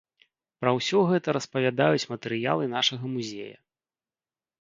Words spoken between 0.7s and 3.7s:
ўсё гэта распавядаюць матэрыялы нашага музея.